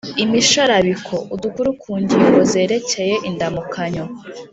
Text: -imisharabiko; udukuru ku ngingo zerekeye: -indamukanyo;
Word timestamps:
-imisharabiko; 0.19 1.15
udukuru 1.35 1.69
ku 1.81 1.91
ngingo 2.01 2.37
zerekeye: 2.51 3.13
-indamukanyo; 3.19 4.05